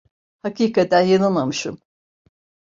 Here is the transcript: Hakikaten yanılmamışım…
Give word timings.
Hakikaten 0.41 1.01
yanılmamışım… 1.01 1.79